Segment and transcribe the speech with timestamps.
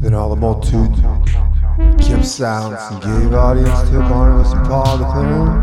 [0.00, 0.96] Then all the multitude
[2.00, 5.60] kept silence and gave audience to Barnabas and Paul, declaring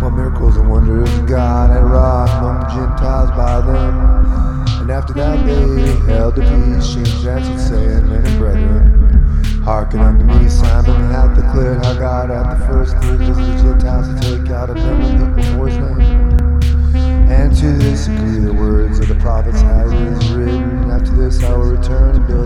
[0.00, 4.82] what miracles and wonders God had wrought among the Gentiles by them.
[4.82, 10.24] And after that they held the peace, James answered, saying, Men and brethren, hearken unto
[10.26, 10.48] me.
[10.48, 14.76] Simeon hath declared how God at the first visit the Gentiles to take out of
[14.76, 16.42] them the people for his name.
[17.30, 20.90] And to this agree the words of the prophets as it is written.
[20.90, 22.41] After this I will return build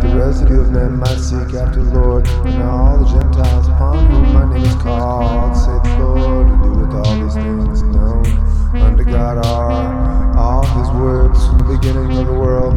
[0.00, 2.26] the residue of men might seek after the Lord.
[2.46, 7.06] And all the Gentiles upon whom my name is called, saith the Lord, who doeth
[7.06, 8.26] all these things known
[8.74, 12.74] unto God are all his works from the beginning of the world.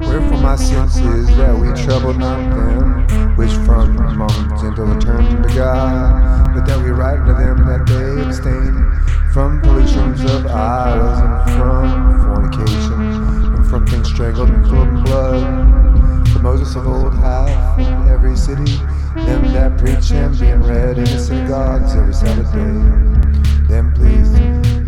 [0.00, 5.42] Wherefore my sense is that we trouble not them which from among the Gentiles turn
[5.42, 8.86] to God, but that we write unto them that they abstain
[9.32, 13.00] from pollutions of idols and from fornication
[13.54, 15.05] and from things strangled and
[16.76, 18.76] of old hath in every city
[19.14, 23.68] them that preach him being read in the synagogues every Sabbath day.
[23.68, 24.34] Them pleased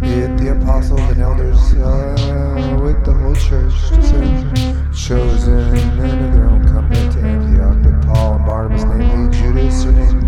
[0.02, 6.32] it the apostles and elders uh, with the whole church to send chosen men of
[6.34, 10.22] their own company to Antioch with Paul and Barnabas, namely Judas, surnamed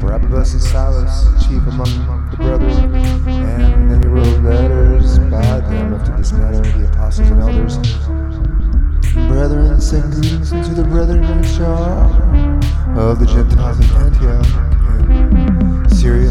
[0.00, 2.94] Barsabas and Silas, chief among the brethren.
[3.28, 8.51] And then he wrote letters by them after this matter, the apostles and elders.
[9.12, 9.78] Brethren,
[10.10, 12.08] greetings unto the brethren in Shaw
[12.96, 14.46] of the Gentiles in Antioch.
[14.98, 16.30] And Syria,